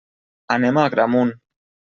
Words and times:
Anem 0.55 0.79
a 0.83 0.87
Agramunt. 0.87 1.33